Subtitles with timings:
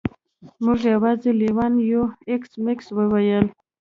[0.63, 3.45] موږ یوازې لیوان یو ایس میکس وویل